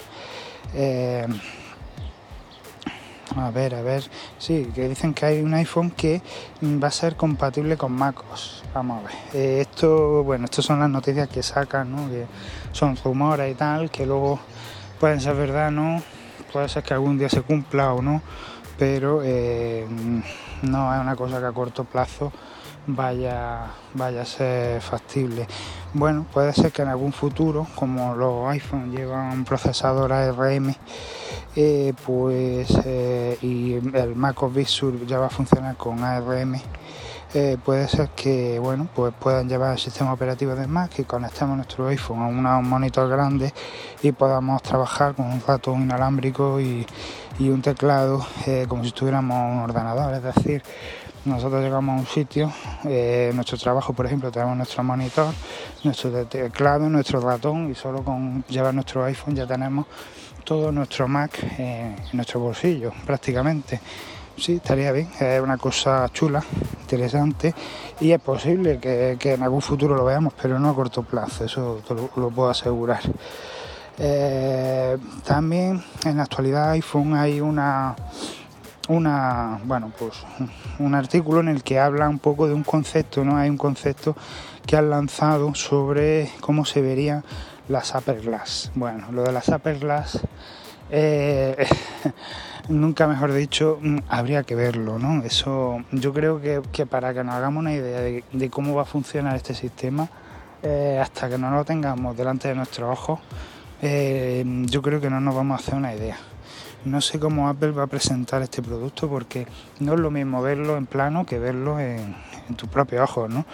Eh, 3.36 3.40
a 3.40 3.52
ver, 3.52 3.75
a 3.75 3.82
ver. 3.82 4.04
Sí, 4.38 4.72
que 4.74 4.90
dicen 4.90 5.13
que 5.13 5.25
hay 5.25 5.42
un 5.42 5.54
iPhone 5.54 5.92
que 5.92 6.22
va 6.62 6.88
a 6.88 6.92
ser 6.92 7.16
compatible 7.16 7.78
con 7.78 7.92
MacOS. 7.92 8.63
Vamos 8.74 9.04
a 9.04 9.08
ver. 9.08 9.60
esto, 9.62 10.24
bueno, 10.24 10.46
estas 10.46 10.66
son 10.66 10.80
las 10.80 10.90
noticias 10.90 11.28
que 11.30 11.44
sacan, 11.44 11.92
¿no? 11.92 12.10
Que 12.10 12.25
son 12.72 12.98
rumores 13.04 13.52
y 13.52 13.56
tal, 13.56 13.90
que 13.92 14.06
luego 14.06 14.40
pueden 15.00 15.20
ser 15.22 15.36
verdad, 15.36 15.72
¿no? 15.72 16.02
puede 16.54 16.70
ser 16.70 16.84
que 16.84 16.94
algún 16.94 17.18
día 17.18 17.30
se 17.30 17.42
cumpla 17.42 17.94
o 17.94 18.02
no, 18.04 18.22
pero 18.78 19.22
eh, 19.24 19.86
no 20.62 20.94
es 20.94 21.02
una 21.02 21.16
cosa 21.16 21.40
que 21.40 21.48
a 21.48 21.52
corto 21.52 21.84
plazo 21.84 22.32
vaya, 22.86 23.66
vaya 23.96 24.22
a 24.22 24.25
ser 24.25 24.80
factible. 24.80 25.48
Bueno, 25.94 26.28
puede 26.32 26.54
ser 26.54 26.72
que 26.72 26.84
en 26.84 26.90
algún 26.90 27.12
futuro, 27.12 27.66
como 27.74 28.13
los 28.13 28.48
iPhones 28.50 28.96
llevan 28.96 29.46
procesador 29.46 30.13
ARM, 30.13 30.75
eh, 31.55 31.93
pues 32.03 32.67
eh, 32.83 33.38
y 33.43 33.74
el 33.74 34.15
Mac 34.15 34.41
OS 34.41 34.53
Big 34.55 34.67
Sur 34.67 35.05
ya 35.05 35.19
va 35.19 35.27
a 35.27 35.29
funcionar 35.29 35.77
con 35.77 36.03
ARM 36.03 36.55
eh, 37.36 37.57
puede 37.63 37.88
ser 37.88 38.10
que 38.10 38.57
bueno 38.57 38.88
pues 38.95 39.13
puedan 39.19 39.48
llevar 39.48 39.74
el 39.74 39.77
sistema 39.77 40.13
operativo 40.13 40.55
de 40.55 40.65
Mac 40.65 40.98
y 40.98 41.03
conectemos 41.03 41.55
nuestro 41.55 41.88
iPhone 41.89 42.43
a, 42.48 42.57
un 42.57 42.67
monitor 42.67 43.07
grande 43.07 43.53
y 44.01 44.12
podamos 44.13 44.63
trabajar 44.63 45.13
con 45.13 45.27
un 45.27 45.41
ratón 45.45 45.83
inalámbrico 45.83 46.60
y, 46.60 46.88
un 47.39 47.62
teclado 47.62 48.25
como 48.67 48.83
si 48.83 48.89
estuviéramos 48.89 49.51
un 49.51 49.60
ordenador. 49.60 50.13
Es 50.13 50.24
decir 50.24 50.63
nosotros 51.25 51.62
llegamos 51.62 51.98
a 51.98 52.00
un 52.00 52.05
sitio, 52.05 52.51
nuestro 53.33 53.57
trabajo, 53.57 53.93
por 53.93 54.05
ejemplo, 54.05 54.29
tenemos 54.29 54.57
nuestro 54.57 54.83
monitor, 54.83 55.33
nuestro 55.83 56.12
teclado, 56.25 56.89
nuestro 56.89 57.22
ratón 57.22 57.72
y 57.72 57.75
solo 57.75 58.03
con 58.03 58.43
llevar 58.50 58.74
nuestro 58.74 59.05
iPhone 59.05 59.36
ya 59.36 59.48
tenemos 59.48 59.86
todo 60.44 60.72
nuestro 60.72 61.08
Mac 61.08 61.40
en 61.58 61.96
nuestro 62.14 62.40
bolsillo 62.40 62.92
prácticamente 63.06 63.80
sí, 64.38 64.56
estaría 64.56 64.92
bien, 64.92 65.10
es 65.20 65.42
una 65.42 65.58
cosa 65.58 66.10
chula, 66.12 66.44
interesante 66.82 67.54
y 68.00 68.12
es 68.12 68.20
posible 68.20 68.80
que, 68.80 69.18
en 69.22 69.44
algún 69.44 69.62
futuro 69.62 69.96
lo 69.96 70.06
veamos, 70.06 70.34
pero 70.42 70.60
no 70.60 70.70
a 70.70 70.76
corto 70.76 71.04
plazo, 71.04 71.46
eso 71.46 71.82
lo, 72.16 72.30
puedo 72.30 72.50
asegurar. 72.50 73.02
Eh, 73.98 74.98
también 75.24 75.84
en 76.06 76.18
la 76.18 76.24
actualidad 76.24 76.72
iPhone 76.72 77.14
hay 77.16 77.40
una 77.40 77.96
una 78.90 79.62
bueno 79.64 79.94
pues 79.98 80.14
un 80.80 80.94
artículo 80.94 81.40
en 81.40 81.48
el 81.48 81.64
que 81.64 81.80
habla 81.80 82.10
un 82.10 82.18
poco 82.20 82.48
de 82.48 82.56
un 82.56 82.64
concepto 82.64 83.24
no 83.24 83.38
hay 83.38 83.50
un 83.50 83.56
concepto 83.56 84.14
que 84.66 84.76
han 84.76 84.90
lanzado 84.90 85.54
sobre 85.56 86.32
cómo 86.42 86.66
se 86.66 86.82
verían 86.82 87.24
las 87.70 87.93
upper 87.96 88.22
glass 88.22 88.72
bueno 88.75 89.12
lo 89.12 89.24
de 89.24 89.32
las 89.32 89.48
upper 89.50 89.79
glass 89.79 90.20
eh, 90.96 91.65
nunca 92.70 93.08
mejor 93.08 93.34
dicho, 93.34 93.79
mm, 93.82 93.98
habría 94.10 94.43
que 94.43 94.55
verlo, 94.55 95.00
¿no? 95.00 95.24
Eso, 95.24 95.84
yo 95.91 96.13
creo 96.13 96.41
que, 96.41 96.86
para 96.86 97.13
que 97.13 97.24
nos 97.24 97.36
hagamos 97.36 97.62
una 97.62 97.74
idea 97.74 98.01
de, 98.01 98.50
cómo 98.50 98.75
va 98.75 98.84
a 98.84 98.86
funcionar 98.86 99.36
este 99.36 99.53
sistema, 99.53 100.08
eh, 100.62 101.00
hasta 101.01 101.29
que 101.29 101.38
no 101.38 101.51
lo 101.51 101.65
tengamos 101.65 102.15
delante 102.15 102.50
de 102.50 102.55
nuestros 102.55 102.89
ojos, 102.91 103.20
eh, 103.82 104.43
yo 104.67 104.82
creo 104.82 105.01
que 105.01 105.10
no 105.10 105.20
nos 105.20 105.36
vamos 105.36 105.60
a 105.60 105.63
hacer 105.63 105.75
una 105.75 105.93
idea. 105.93 106.17
No 106.86 107.00
sé 107.00 107.18
cómo 107.18 107.48
Apple 107.48 107.72
va 107.72 107.84
a 107.84 107.88
presentar 107.88 108.42
este 108.42 108.62
producto 108.62 109.08
porque 109.08 109.48
no 109.80 109.94
es 109.94 110.00
lo 110.02 110.12
mismo 110.12 110.42
verlo 110.42 110.75
en 110.75 110.86
plano 110.86 111.25
que 111.25 111.40
verlo 111.40 111.80
en, 111.80 112.16
tus 112.58 112.68
propios 112.68 113.02
ojos, 113.10 113.30
¿no? 113.30 113.46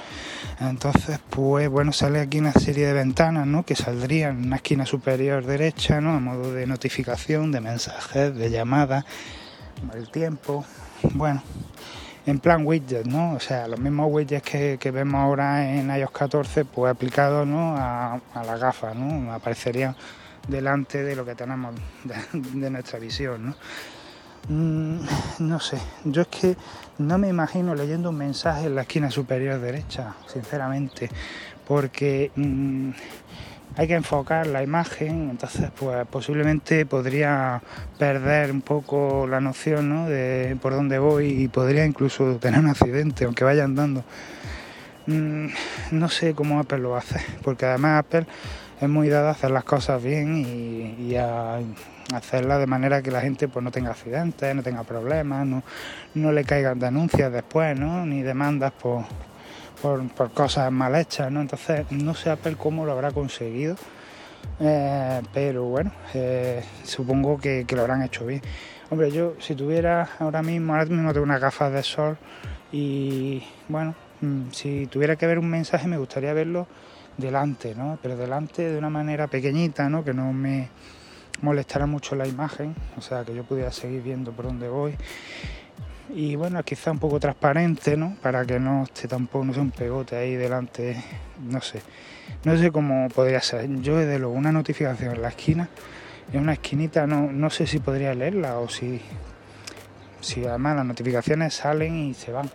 Entonces, 0.59 1.19
pues 1.29 1.69
bueno, 1.69 1.93
sale 1.93 2.19
aquí 2.19 2.39
una 2.39 2.53
serie 2.53 2.87
de 2.87 2.93
ventanas, 2.93 3.45
¿no? 3.45 3.63
Que 3.63 3.75
saldrían 3.75 4.39
en 4.39 4.47
una 4.47 4.55
esquina 4.55 4.85
superior 4.85 5.45
derecha, 5.45 6.01
¿no? 6.01 6.15
A 6.15 6.19
modo 6.19 6.53
de 6.53 6.65
notificación, 6.65 7.51
de 7.51 7.61
mensajes, 7.61 8.35
de 8.35 8.49
llamadas, 8.49 9.05
el 9.93 10.09
tiempo, 10.09 10.65
bueno, 11.13 11.43
en 12.25 12.39
plan 12.39 12.65
widget, 12.65 13.05
¿no? 13.05 13.33
O 13.33 13.39
sea, 13.39 13.67
los 13.67 13.79
mismos 13.79 14.07
widgets 14.09 14.41
que, 14.79 14.91
vemos 14.91 15.21
ahora 15.21 15.71
en 15.71 15.95
iOS 15.95 16.11
14, 16.11 16.65
pues 16.65 16.91
aplicados, 16.91 17.47
¿no? 17.47 17.75
A, 17.77 18.19
a 18.33 18.43
las 18.43 18.59
gafas, 18.59 18.95
¿no? 18.95 19.31
Aparecerían 19.31 19.95
delante 20.47 21.03
de 21.03 21.15
lo 21.15 21.25
que 21.25 21.35
tenemos 21.35 21.75
de, 22.53 22.69
nuestra 22.69 22.99
visión, 22.99 23.47
¿no? 23.47 23.55
Mm, 24.47 25.01
no 25.39 25.59
sé, 25.59 25.77
yo 26.05 26.21
es 26.23 26.27
que 26.29 26.55
no 26.97 27.17
me 27.17 27.27
imagino 27.27 27.75
leyendo 27.75 28.09
un 28.09 28.17
mensaje 28.17 28.67
en 28.67 28.75
la 28.75 28.81
esquina 28.81 29.11
superior 29.11 29.59
derecha, 29.59 30.15
sinceramente, 30.27 31.09
porque 31.67 32.31
mm, 32.35 32.91
hay 33.75 33.87
que 33.87 33.93
enfocar 33.93 34.47
la 34.47 34.63
imagen, 34.63 35.29
entonces 35.29 35.69
pues 35.77 36.05
posiblemente 36.07 36.85
podría 36.85 37.61
perder 37.97 38.51
un 38.51 38.61
poco 38.61 39.27
la 39.27 39.39
noción 39.39 40.07
de 40.07 40.57
por 40.61 40.73
dónde 40.73 40.99
voy 40.99 41.43
y 41.43 41.47
podría 41.47 41.85
incluso 41.85 42.37
tener 42.37 42.59
un 42.59 42.67
accidente, 42.67 43.25
aunque 43.25 43.43
vaya 43.43 43.63
andando. 43.63 44.03
Mm, 45.07 45.47
no 45.91 46.09
sé 46.09 46.33
cómo 46.33 46.59
Apple 46.59 46.79
lo 46.79 46.95
hace, 46.95 47.19
porque 47.43 47.65
además 47.65 47.99
Apple 47.99 48.27
es 48.79 48.87
muy 48.87 49.09
dada 49.09 49.29
a 49.29 49.31
hacer 49.31 49.51
las 49.51 49.63
cosas 49.63 50.01
bien 50.01 50.45
y, 50.97 51.15
a 51.15 51.59
hacerla 52.13 52.57
de 52.57 52.65
manera 52.65 53.01
que 53.01 53.11
la 53.11 53.21
gente 53.21 53.47
pues 53.47 53.63
no 53.63 53.71
tenga 53.71 53.91
accidentes, 53.91 54.55
no 54.55 54.63
tenga 54.63 54.83
problemas, 54.83 55.45
no, 55.45 55.63
no 56.15 56.31
le 56.31 56.43
caigan 56.43 56.79
denuncias 56.79 57.31
después, 57.31 57.77
¿no? 57.77 58.05
ni 58.05 58.21
demandas 58.21 58.71
por, 58.71 59.03
por, 59.81 60.31
cosas 60.31 60.71
mal 60.71 60.95
hechas, 60.95 61.31
¿no? 61.31 61.41
Entonces 61.41 61.85
no 61.91 62.15
sé 62.15 62.29
Apple 62.31 62.55
cómo 62.57 62.85
lo 62.85 62.93
habrá 62.93 63.11
conseguido, 63.11 63.75
eh, 64.59 65.21
pero 65.33 65.65
bueno, 65.65 65.91
eh, 66.13 66.63
supongo 66.83 67.37
que, 67.37 67.65
lo 67.69 67.81
habrán 67.81 68.01
hecho 68.01 68.25
bien. 68.25 68.41
Hombre, 68.89 69.11
yo 69.11 69.35
si 69.39 69.53
tuviera 69.53 70.09
ahora 70.19 70.41
mismo, 70.41 70.73
ahora 70.73 70.85
mismo 70.85 71.13
tengo 71.13 71.25
unas 71.25 71.41
gafas 71.41 71.71
de 71.71 71.83
sol 71.83 72.17
y 72.71 73.43
bueno, 73.67 73.93
mm, 74.21 74.49
si 74.51 74.87
tuviera 74.87 75.15
que 75.15 75.27
ver 75.27 75.37
un 75.37 75.49
mensaje 75.49 75.87
me 75.87 75.97
gustaría 75.97 76.33
verlo 76.33 76.65
delante, 77.19 77.75
¿no? 77.75 77.99
Pero 78.01 78.17
delante 78.17 78.69
de 78.69 78.77
una 78.77 78.89
manera 78.89 79.27
pequeñita, 79.27 79.89
¿no? 79.89 80.03
Que 80.03 80.13
no 80.13 80.33
me 80.33 80.69
molestara 81.41 81.85
mucho 81.85 82.15
la 82.15 82.27
imagen, 82.27 82.75
o 82.97 83.01
sea, 83.01 83.23
que 83.23 83.33
yo 83.33 83.43
pudiera 83.43 83.71
seguir 83.71 84.01
viendo 84.01 84.31
por 84.31 84.45
dónde 84.45 84.67
voy. 84.67 84.95
Y 86.13 86.35
bueno, 86.35 86.61
quizá 86.63 86.91
un 86.91 86.99
poco 86.99 87.19
transparente, 87.19 87.95
¿no? 87.95 88.15
Para 88.21 88.43
que 88.45 88.59
no 88.59 88.83
esté 88.83 89.07
tampoco, 89.07 89.45
no 89.45 89.53
sea 89.53 89.61
un 89.61 89.71
pegote 89.71 90.15
ahí 90.15 90.35
delante, 90.35 91.01
no 91.39 91.61
sé. 91.61 91.81
No 92.43 92.57
sé 92.57 92.71
cómo 92.71 93.09
podría 93.09 93.41
ser. 93.41 93.69
Yo 93.81 93.97
desde 93.97 94.17
luego 94.17 94.33
una 94.33 94.51
notificación 94.51 95.15
en 95.15 95.21
la 95.21 95.29
esquina, 95.29 95.69
en 96.33 96.41
una 96.41 96.53
esquinita, 96.53 97.05
no, 97.05 97.31
no 97.31 97.49
sé 97.49 97.67
si 97.67 97.79
podría 97.79 98.13
leerla 98.15 98.57
o 98.59 98.69
si, 98.69 99.01
si 100.21 100.45
además 100.45 100.77
las 100.77 100.85
notificaciones 100.85 101.53
salen 101.53 101.95
y 101.95 102.13
se 102.15 102.31
van. 102.31 102.49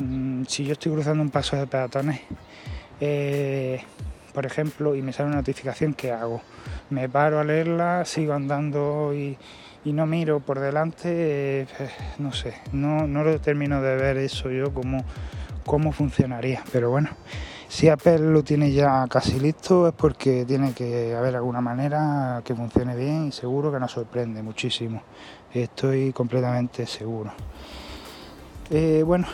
Mm, 0.00 0.44
si 0.46 0.64
yo 0.64 0.72
estoy 0.72 0.92
cruzando 0.92 1.22
un 1.22 1.30
paso 1.30 1.56
de 1.56 1.66
peatones, 1.68 2.20
eh, 3.00 3.82
por 4.32 4.46
ejemplo, 4.46 4.94
y 4.94 5.02
me 5.02 5.12
sale 5.12 5.28
una 5.28 5.38
notificación, 5.38 5.94
¿qué 5.94 6.12
hago? 6.12 6.40
Me 6.90 7.08
paro 7.08 7.38
a 7.38 7.44
leerla, 7.44 8.04
sigo 8.04 8.34
andando 8.34 9.12
y, 9.14 9.36
no 9.84 10.04
miro 10.04 10.40
por 10.40 10.60
delante, 10.60 11.62
eh, 11.62 11.66
no 12.18 12.32
sé, 12.32 12.54
no, 12.72 13.06
lo 13.06 13.40
termino 13.40 13.80
de 13.80 13.96
ver 13.96 14.18
eso 14.18 14.50
yo 14.50 14.74
cómo, 14.74 15.02
cómo 15.64 15.92
funcionaría, 15.92 16.62
pero 16.72 16.90
bueno. 16.90 17.08
Si 17.68 17.88
Apple 17.88 18.18
lo 18.18 18.42
tiene 18.42 18.72
ya 18.72 19.06
casi 19.08 19.38
listo 19.38 19.88
es 19.88 19.94
porque 19.94 20.44
tiene 20.46 20.72
que 20.72 21.14
haber 21.14 21.36
alguna 21.36 21.60
manera 21.60 22.40
que 22.42 22.54
funcione 22.54 22.96
bien 22.96 23.28
y 23.28 23.32
seguro 23.32 23.70
que 23.70 23.78
nos 23.78 23.92
sorprende 23.92 24.42
muchísimo. 24.42 25.02
Estoy 25.52 26.12
completamente 26.12 26.86
seguro. 26.86 27.32
Eh, 28.70 29.02
bueno, 29.04 29.26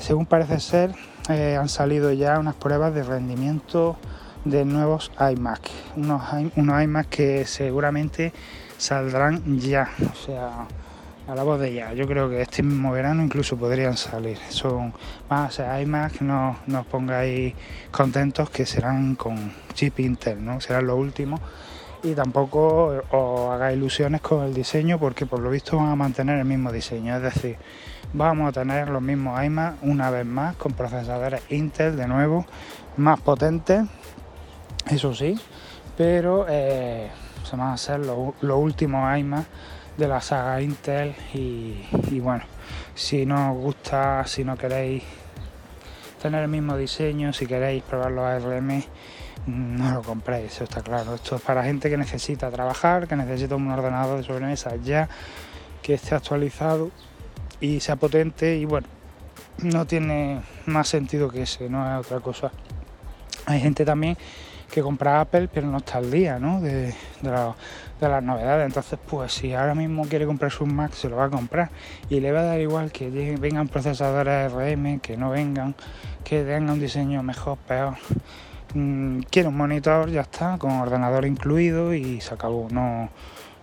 según 0.00 0.26
parece 0.26 0.60
ser, 0.60 0.94
eh, 1.28 1.56
han 1.56 1.68
salido 1.68 2.12
ya 2.12 2.38
unas 2.38 2.54
pruebas 2.54 2.94
de 2.94 3.02
rendimiento 3.02 3.96
de 4.44 4.64
nuevos 4.64 5.10
iMac, 5.18 5.70
unos, 5.96 6.22
iMac 6.56 7.08
que 7.08 7.46
seguramente 7.46 8.32
saldrán 8.78 9.58
ya, 9.58 9.88
o 10.10 10.14
sea, 10.14 10.66
a 11.26 11.34
la 11.34 11.42
voz 11.42 11.60
de 11.60 11.74
ya. 11.74 11.92
Yo 11.92 12.06
creo 12.06 12.30
que 12.30 12.42
este 12.42 12.62
mismo 12.62 12.92
verano 12.92 13.24
incluso 13.24 13.56
podrían 13.56 13.96
salir. 13.96 14.38
Son 14.48 14.92
más, 15.28 15.56
que 16.12 16.24
no, 16.24 16.56
no 16.66 16.80
os 16.80 16.86
pongáis 16.86 17.54
contentos 17.90 18.48
que 18.50 18.64
serán 18.64 19.16
con 19.16 19.52
chip 19.74 19.98
Intel, 20.00 20.44
¿no? 20.44 20.60
Serán 20.60 20.86
los 20.86 20.96
últimos. 20.96 21.40
Y 22.04 22.14
tampoco 22.14 23.02
os 23.10 23.50
hagáis 23.52 23.76
ilusiones 23.76 24.20
con 24.20 24.44
el 24.44 24.54
diseño 24.54 25.00
porque 25.00 25.26
por 25.26 25.40
lo 25.40 25.50
visto 25.50 25.76
van 25.76 25.88
a 25.88 25.96
mantener 25.96 26.38
el 26.38 26.44
mismo 26.44 26.70
diseño. 26.70 27.16
Es 27.16 27.22
decir, 27.22 27.56
vamos 28.12 28.48
a 28.48 28.52
tener 28.52 28.88
los 28.88 29.02
mismos 29.02 29.42
iMac 29.42 29.76
una 29.82 30.10
vez 30.10 30.26
más 30.26 30.56
con 30.56 30.72
procesadores 30.72 31.42
Intel 31.50 31.96
de 31.96 32.06
nuevo, 32.06 32.46
más 32.96 33.20
potentes, 33.20 33.84
eso 34.90 35.14
sí, 35.14 35.38
pero 35.96 36.46
eh, 36.48 37.10
se 37.44 37.56
van 37.56 37.72
a 37.72 37.76
ser 37.76 38.00
los, 38.00 38.34
últimos 38.42 39.18
iMac 39.18 39.44
de 39.96 40.08
la 40.08 40.20
saga 40.20 40.60
Intel 40.60 41.14
y, 41.32 42.20
bueno, 42.20 42.44
si 42.94 43.26
no 43.26 43.52
os 43.52 43.58
gusta, 43.58 44.26
si 44.26 44.44
no 44.44 44.56
queréis 44.56 45.02
tener 46.20 46.42
el 46.42 46.48
mismo 46.48 46.76
diseño, 46.76 47.32
si 47.32 47.46
queréis 47.46 47.82
probar 47.82 48.12
los 48.12 48.24
ARM, 48.24 48.82
no 49.46 49.92
lo 49.92 50.02
compréis, 50.02 50.52
eso 50.52 50.64
está 50.64 50.82
claro. 50.82 51.14
Esto 51.14 51.36
es 51.36 51.42
para 51.42 51.62
gente 51.62 51.88
que 51.88 51.96
necesita 51.96 52.50
trabajar, 52.50 53.06
que 53.06 53.16
necesita 53.16 53.54
un 53.54 53.70
ordenador 53.70 54.18
de 54.18 54.24
sobremesa 54.24 54.74
ya, 54.76 55.08
que 55.82 55.94
esté 55.94 56.14
actualizado 56.14 56.90
y 57.60 57.80
sea 57.80 57.96
potente 57.96 58.56
y 58.56 58.64
bueno, 58.64 58.86
no 59.62 59.86
tiene 59.86 60.40
más 60.66 60.88
sentido 60.88 61.30
que 61.30 61.42
ese, 61.42 61.68
no 61.68 61.84
es 62.00 62.06
otra 62.06 62.20
cosa. 62.20 62.50
Hay 63.46 63.60
gente 63.60 63.84
también 63.84 64.16
que 64.70 64.82
compra 64.82 65.20
Apple 65.20 65.48
pero 65.52 65.68
no 65.68 65.78
está 65.78 65.98
al 65.98 66.10
día 66.10 66.38
¿no? 66.38 66.60
de, 66.60 66.94
de, 67.22 68.08
las 68.08 68.22
novedades. 68.22 68.66
Entonces, 68.66 68.98
pues 69.08 69.32
si 69.32 69.54
ahora 69.54 69.74
mismo 69.74 70.06
quiere 70.06 70.26
comprarse 70.26 70.62
un 70.64 70.74
Mac, 70.74 70.92
se 70.92 71.08
lo 71.08 71.16
va 71.16 71.26
a 71.26 71.30
comprar 71.30 71.70
y 72.10 72.20
le 72.20 72.32
va 72.32 72.40
a 72.40 72.44
dar 72.44 72.60
igual 72.60 72.92
que 72.92 73.08
vengan 73.38 73.68
procesadores 73.68 74.52
RM, 74.52 75.00
que 75.00 75.16
no 75.16 75.30
vengan, 75.30 75.74
que 76.24 76.42
tengan 76.42 76.70
un 76.70 76.80
diseño 76.80 77.22
mejor, 77.22 77.58
peor. 77.58 77.94
Mm, 78.74 79.20
quiere 79.30 79.48
un 79.48 79.56
monitor, 79.56 80.10
ya 80.10 80.22
está, 80.22 80.58
con 80.58 80.72
ordenador 80.72 81.24
incluido 81.24 81.94
y 81.94 82.20
se 82.20 82.34
acabó. 82.34 82.68
No, 82.70 83.08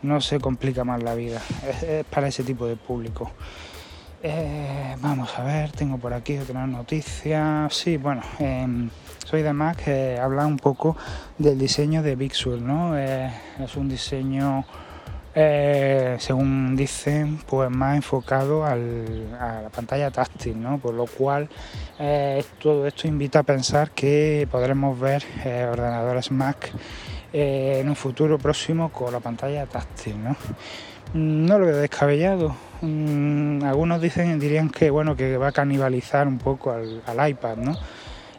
no 0.02 0.22
se 0.22 0.40
complica 0.40 0.84
más 0.84 1.04
la 1.04 1.16
vida. 1.16 1.42
Es, 1.88 2.06
para 2.06 2.28
ese 2.28 2.44
tipo 2.44 2.66
de 2.66 2.76
público. 2.76 3.32
Eh, 4.26 4.96
vamos 5.02 5.38
a 5.38 5.44
ver, 5.44 5.72
tengo 5.74 5.98
por 5.98 6.14
aquí 6.14 6.38
otra 6.38 6.66
noticia. 6.66 7.68
Sí, 7.70 7.98
bueno, 7.98 8.22
em, 8.40 8.90
soy 9.26 9.42
de 9.42 9.52
Mac 9.52 9.84
que 9.84 10.18
habla 10.18 10.48
un 10.48 10.56
poco 10.56 10.96
del 11.38 11.60
diseño 11.60 12.02
de 12.02 12.16
Big 12.16 12.32
¿no? 12.62 12.98
Eh, 12.98 13.30
es 13.60 13.76
un 13.76 13.90
diseño, 13.90 14.64
eh, 15.36 16.16
según 16.20 16.74
dicen, 16.78 17.40
pues 17.46 17.70
más 17.70 17.98
enfocado 17.98 18.66
a 18.66 18.78
la 18.78 19.70
pantalla 19.76 20.10
táctil, 20.10 20.62
¿no? 20.62 20.78
Por 20.78 20.94
lo 20.94 21.06
cual 21.06 21.50
eh, 22.00 22.46
todo 22.62 22.88
esto 22.88 23.10
invita 23.10 23.40
a 23.40 23.44
pensar 23.44 23.92
que 23.92 24.48
podremos 24.50 24.98
ver 24.98 25.26
ordenadores 25.70 26.32
Mac 26.32 26.72
en 27.34 27.90
un 27.90 27.96
futuro 27.98 28.38
próximo 28.38 28.90
con 28.90 29.12
la 29.12 29.20
pantalla 29.20 29.66
táctil, 29.66 30.24
¿no? 30.24 30.38
No 31.14 31.60
lo 31.60 31.68
veo 31.68 31.78
descabellado. 31.78 32.56
Mm, 32.82 33.64
algunos 33.64 34.02
dicen, 34.02 34.40
dirían 34.40 34.70
que 34.70 34.90
bueno, 34.90 35.16
que 35.16 35.38
va 35.38 35.50
a 35.50 35.52
canibalizar 35.52 36.28
un 36.28 36.40
poco 36.40 36.72
al, 36.72 37.30
iPad, 37.30 37.58
¿no? 37.58 37.78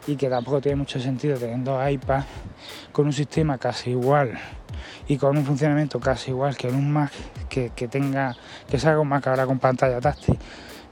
y 0.07 0.17
que 0.17 0.29
tampoco 0.29 0.61
tiene 0.61 0.75
mucho 0.75 0.99
sentido 0.99 1.37
teniendo 1.37 1.79
iPad 1.89 2.23
con 2.91 3.07
un 3.07 3.13
sistema 3.13 3.57
casi 3.57 3.91
igual 3.91 4.37
y 5.07 5.17
con 5.17 5.35
un 5.37 5.45
funcionamiento 5.45 5.99
casi 5.99 6.31
igual 6.31 6.55
que 6.57 6.67
en 6.67 6.75
un 6.75 6.91
Mac 6.91 7.11
que, 7.49 7.69
tenga 7.87 8.35
que 8.69 8.77
salga 8.77 8.99
un 8.99 9.07
Mac 9.07 9.25
ahora 9.27 9.45
con 9.45 9.57
pantalla 9.57 10.01
táctil. 10.01 10.37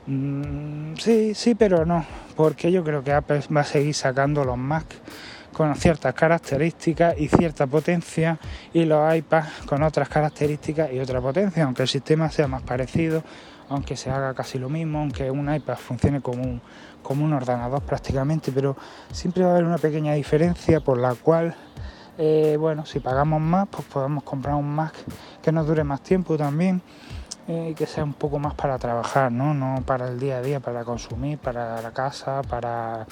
Mm, 0.08 0.96
sí, 0.96 1.34
sí, 1.36 1.54
pero 1.54 1.86
no, 1.86 2.06
porque 2.36 2.72
yo 2.72 2.84
creo 2.84 3.04
que 3.04 3.12
Apple 3.12 3.42
va 3.56 3.62
a 3.62 3.66
seguir 3.66 3.94
sacando 3.94 4.46
los 4.46 4.58
Mac 4.58 4.86
con 5.54 5.74
ciertas 5.76 6.14
características 6.14 7.18
y 7.18 7.28
cierta 7.28 7.68
potencia 7.68 8.38
y 8.74 8.86
los 8.86 9.16
iPads 9.16 9.66
con 9.66 9.84
otras 9.84 10.10
características 10.10 10.92
y 10.92 11.00
otra 11.00 11.22
potencia, 11.22 11.64
aunque 11.64 11.84
el 11.84 11.88
sistema 11.88 12.30
sea 12.30 12.48
más 12.48 12.64
parecido, 12.64 13.24
aunque 13.70 13.96
se 13.96 14.10
haga 14.10 14.34
casi 14.34 14.60
lo 14.60 14.70
mismo, 14.70 15.00
aunque 15.00 15.32
un 15.32 15.54
iPad 15.54 15.78
funcione 15.78 16.22
como 16.22 16.44
un, 16.44 16.62
como 17.02 17.24
un 17.26 17.34
ordenador 17.34 17.82
prácticamente, 17.82 18.52
pero 18.52 18.76
siempre 19.12 19.44
va 19.44 19.50
a 19.50 19.52
haber 19.54 19.66
una 19.66 19.78
pequeña 19.78 20.14
diferencia 20.14 20.80
por 20.80 20.98
la 20.98 21.16
cual, 21.16 21.56
eh, 22.18 22.58
bueno, 22.60 22.86
si 22.86 23.00
pagamos 23.00 23.42
más, 23.42 23.68
pues 23.70 23.86
podemos 23.86 24.24
comprar 24.24 24.56
un 24.56 24.76
Mac 24.76 24.94
que 25.42 25.52
nos 25.52 25.68
dure 25.68 25.84
más 25.84 26.02
tiempo 26.02 26.38
también 26.38 26.82
eh, 27.48 27.70
y 27.72 27.74
que 27.76 27.86
sea 27.86 28.04
un 28.04 28.14
poco 28.14 28.40
más 28.40 28.54
para 28.54 28.78
trabajar, 28.78 29.32
¿no? 29.32 29.54
No 29.54 29.84
para 29.86 30.08
el 30.08 30.20
día 30.20 30.38
a 30.38 30.42
día, 30.42 30.60
para 30.60 30.84
consumir, 30.84 31.38
para 31.38 31.82
la 31.82 31.92
casa, 31.92 32.42
para... 32.42 33.06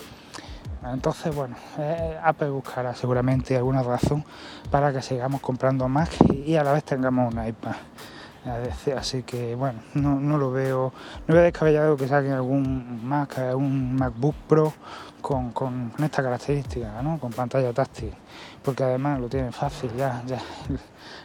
Entonces, 0.84 1.36
bueno, 1.36 1.56
eh, 1.78 2.18
Apple 2.24 2.50
buscará 2.50 2.96
seguramente 2.96 3.56
alguna 3.56 3.84
razón 3.84 4.26
para 4.72 4.92
que 4.92 5.02
sigamos 5.02 5.42
comprando 5.42 5.88
Mac 5.88 6.10
y 6.34 6.56
a 6.56 6.64
la 6.64 6.74
vez 6.74 6.84
tengamos 6.84 7.34
un 7.34 7.46
iPad. 7.46 7.76
Así 8.98 9.22
que 9.22 9.54
bueno, 9.54 9.80
no, 9.94 10.38
lo 10.40 10.52
veo, 10.52 10.92
no 11.28 11.36
veo 11.36 11.44
descabellado 11.44 11.96
que 11.96 12.08
saquen 12.08 12.32
algún 12.32 13.06
Mac, 13.08 13.38
un 13.54 13.96
MacBook 13.96 14.36
Pro 14.48 14.74
con, 15.22 15.52
con, 15.52 15.94
esta 16.04 16.24
característica, 16.24 17.04
¿no? 17.04 17.20
con 17.20 17.32
pantalla 17.32 17.72
táctil, 17.72 18.12
porque 18.64 18.84
además 18.84 19.20
lo 19.20 19.30
tienen 19.30 19.54
fácil 19.54 19.92
ya, 19.96 20.24
ya 20.26 20.40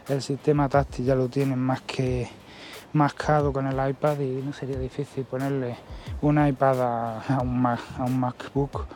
el, 0.08 0.20
sistema 0.20 0.68
táctil 0.68 1.06
ya 1.06 1.14
lo 1.14 1.30
tienen 1.30 1.58
más 1.58 1.80
que 1.80 2.28
mascado 2.92 3.50
con 3.50 3.66
el 3.66 3.88
iPad 3.88 4.20
y 4.20 4.42
no 4.42 4.52
sería 4.52 4.78
difícil 4.78 5.24
ponerle 5.24 5.76
un 6.20 6.46
iPad 6.46 7.22
a, 7.30 7.40
un, 7.40 7.62
Mac, 7.62 7.80
a 7.98 8.04
un 8.04 8.20
MacBook 8.20 8.86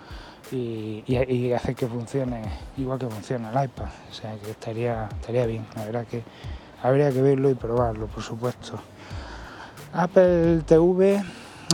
y, 0.53 1.53
hacer 1.53 1.75
que 1.75 1.87
funcione 1.87 2.43
igual 2.77 2.99
que 2.99 3.07
funciona 3.07 3.51
el 3.51 3.65
iPad, 3.65 3.89
o 4.11 4.15
sea 4.15 4.35
que 4.37 4.51
estaría, 4.51 5.09
estaría 5.21 5.47
bien, 5.47 5.67
la 5.77 5.85
verdad 5.85 6.07
que 6.07 6.23
habría 6.83 7.11
que 7.11 7.23
verlo 7.23 7.51
y 7.51 7.55
probarlo, 7.55 8.07
por 8.07 8.23
supuesto. 8.23 8.79
Apple 9.93 10.63
TV, 10.67 11.15
eh, 11.15 11.23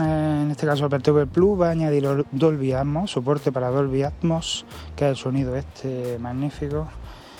en 0.01 0.51
este 0.51 0.65
caso 0.65 0.85
Apple 0.85 0.99
TV 0.99 1.27
Plus, 1.27 1.59
va 1.59 1.67
a 1.67 1.71
añadir 1.71 2.25
Dolby 2.31 2.73
Atmos, 2.73 3.11
soporte 3.11 3.51
para 3.51 3.69
Dolby 3.69 4.03
Atmos, 4.03 4.65
que 4.95 5.05
es 5.05 5.11
el 5.11 5.17
sonido 5.17 5.55
este 5.55 6.17
magnífico 6.19 6.87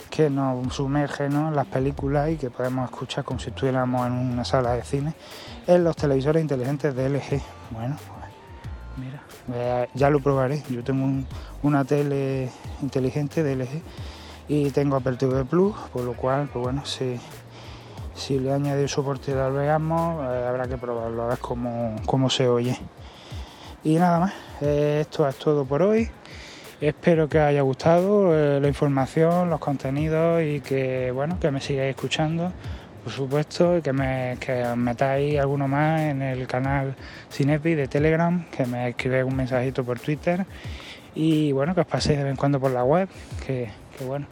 que 0.10 0.30
nos 0.30 0.74
sumerge 0.74 1.26
en 1.26 1.56
las 1.56 1.68
películas 1.68 2.32
y 2.32 2.38
que 2.38 2.50
podemos 2.50 2.90
escuchar 2.90 3.24
como 3.24 3.40
si 3.40 3.50
estuviéramos 3.50 4.08
en 4.08 4.14
una 4.14 4.46
sala 4.46 4.74
de 4.74 4.84
cine 4.84 5.14
en 5.68 5.84
los 5.84 5.96
televisores 5.96 6.42
inteligentes 6.42 6.96
de 6.96 7.10
LG. 7.10 7.42
Bueno, 7.72 7.98
mira, 8.98 9.22
eh, 9.54 9.88
ya 9.94 10.10
lo 10.10 10.20
probaré. 10.20 10.64
Yo 10.70 10.84
tengo 10.84 11.26
una 11.64 11.86
tele 11.86 12.50
inteligente 12.82 13.44
de 13.44 13.56
LG 13.56 13.82
y 14.48 14.72
tengo 14.72 15.00
TV 15.00 15.46
Plus, 15.46 15.76
por 15.94 16.04
lo 16.04 16.14
cual, 16.14 16.50
pues 16.52 16.64
bueno, 16.64 16.86
sí 16.86 17.20
si 18.18 18.40
le 18.40 18.52
añade 18.52 18.88
soporte 18.88 19.34
de 19.34 19.42
alveamos, 19.42 20.24
eh, 20.24 20.46
habrá 20.48 20.68
que 20.68 20.78
probarlo, 20.78 21.24
a 21.24 21.28
ver 21.28 21.38
cómo, 21.38 22.30
se 22.30 22.48
oye. 22.48 22.76
Y 23.84 23.96
nada 23.96 24.20
más, 24.20 24.34
eh, 24.62 25.00
esto 25.02 25.28
es 25.28 25.36
todo 25.38 25.66
por 25.66 25.84
hoy. 25.84 26.10
Espero 26.82 27.30
que 27.30 27.40
haya 27.40 27.62
gustado 27.62 28.60
la 28.60 28.68
información, 28.68 29.50
los 29.50 29.60
contenidos 29.60 30.44
y 30.44 30.62
que 30.62 31.12
bueno, 31.12 31.40
que 31.40 31.50
me 31.50 31.60
sigáis 31.60 31.96
escuchando, 31.96 32.52
por 33.08 33.14
supuesto, 33.14 33.78
y 33.78 33.82
que 33.82 33.94
me 33.94 34.36
que 34.38 34.66
metáis 34.76 35.40
alguno 35.40 35.66
más 35.66 36.02
en 36.02 36.22
el 36.22 36.46
canal 36.46 36.94
Cinepi 37.32 37.74
de 37.74 37.88
Telegram, 37.88 38.44
que 38.50 38.66
me 38.66 38.90
escribáis 38.90 39.24
un 39.24 39.34
mensajito 39.34 39.86
por 39.86 39.98
Twitter 39.98 40.46
y 41.16 41.54
bueno, 41.54 41.74
que 41.74 41.80
os 41.80 41.88
paséis 41.88 42.18
de 42.18 42.26
vez 42.26 42.32
en 42.32 42.36
cuando 42.36 42.60
por 42.60 42.72
la 42.72 42.84
web, 42.84 43.08
que, 43.46 43.70
bueno 44.06 44.28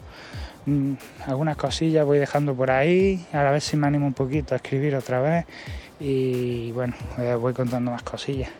Mm, 0.66 0.94
algunas 1.26 1.56
cosillas 1.56 2.04
voy 2.04 2.18
dejando 2.18 2.54
por 2.54 2.70
ahí, 2.70 3.24
a 3.32 3.44
la 3.44 3.50
vez 3.52 3.64
si 3.64 3.76
me 3.76 3.86
animo 3.86 4.06
un 4.06 4.12
poquito 4.12 4.52
a 4.52 4.56
escribir 4.56 4.94
otra 4.94 5.20
vez 5.20 5.46
y 5.98 6.72
bueno, 6.72 6.94
voy 7.40 7.54
contando 7.54 7.92
más 7.92 8.02
cosillas. 8.02 8.50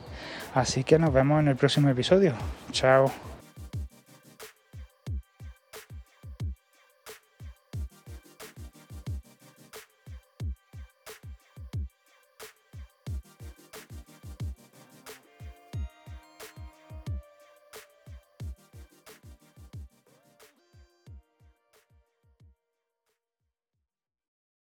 Así 0.54 0.82
que 0.82 0.98
nos 0.98 1.12
vemos 1.12 1.40
en 1.40 1.48
el 1.48 1.56
próximo 1.56 1.90
episodio. 1.90 2.32
Chao. 2.72 3.10